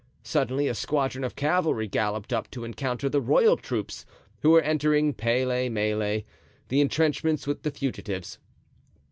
Suddenly 0.23 0.67
a 0.67 0.73
squadron 0.73 1.23
of 1.23 1.35
cavalry 1.35 1.87
galloped 1.87 2.33
up 2.33 2.49
to 2.49 2.63
encounter 2.63 3.07
the 3.07 3.21
royal 3.21 3.55
troops, 3.55 4.03
who 4.41 4.49
were 4.49 4.61
entering, 4.61 5.13
pele 5.13 5.69
mele, 5.69 6.23
the 6.69 6.81
intrenchments 6.81 7.45
with 7.45 7.61
the 7.61 7.69
fugitives. 7.69 8.39